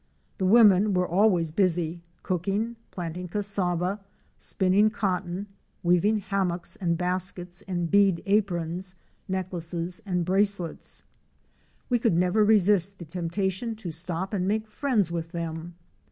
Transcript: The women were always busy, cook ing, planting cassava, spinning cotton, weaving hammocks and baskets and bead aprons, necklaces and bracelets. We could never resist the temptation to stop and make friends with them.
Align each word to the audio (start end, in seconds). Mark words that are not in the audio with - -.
The 0.39 0.47
women 0.47 0.95
were 0.95 1.07
always 1.07 1.51
busy, 1.51 2.01
cook 2.23 2.47
ing, 2.47 2.75
planting 2.89 3.27
cassava, 3.27 3.99
spinning 4.39 4.89
cotton, 4.89 5.45
weaving 5.83 6.17
hammocks 6.21 6.75
and 6.75 6.97
baskets 6.97 7.61
and 7.67 7.91
bead 7.91 8.23
aprons, 8.25 8.95
necklaces 9.27 10.01
and 10.03 10.25
bracelets. 10.25 11.03
We 11.87 11.99
could 11.99 12.15
never 12.15 12.43
resist 12.43 12.97
the 12.97 13.05
temptation 13.05 13.75
to 13.75 13.91
stop 13.91 14.33
and 14.33 14.47
make 14.47 14.67
friends 14.67 15.11
with 15.11 15.33
them. 15.33 15.75